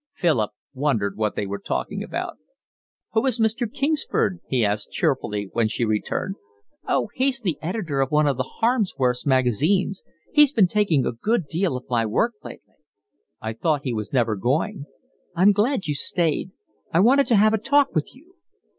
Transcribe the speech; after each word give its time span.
Philip 0.15 0.49
wondered 0.73 1.15
what 1.15 1.35
they 1.35 1.45
were 1.45 1.59
talking 1.59 2.01
about. 2.01 2.37
"Who 3.11 3.23
is 3.27 3.39
Mr. 3.39 3.71
Kingsford?" 3.71 4.39
he 4.47 4.65
asked 4.65 4.89
cheerfully, 4.89 5.51
when 5.53 5.67
she 5.67 5.85
returned. 5.85 6.37
"Oh, 6.87 7.09
he's 7.13 7.39
the 7.39 7.59
editor 7.61 8.01
of 8.01 8.09
one 8.09 8.25
of 8.25 8.41
Harmsworth's 8.61 9.27
Magazines. 9.27 10.03
He's 10.33 10.53
been 10.53 10.65
taking 10.67 11.05
a 11.05 11.11
good 11.11 11.45
deal 11.47 11.77
of 11.77 11.85
my 11.87 12.07
work 12.07 12.33
lately." 12.43 12.77
"I 13.41 13.53
thought 13.53 13.83
he 13.83 13.93
was 13.93 14.11
never 14.11 14.35
going." 14.35 14.85
"I'm 15.35 15.51
glad 15.51 15.85
you 15.85 15.93
stayed. 15.93 16.49
I 16.91 16.99
wanted 16.99 17.27
to 17.27 17.35
have 17.35 17.53
a 17.53 17.59
talk 17.59 17.93
with 17.93 18.15
you." 18.15 18.33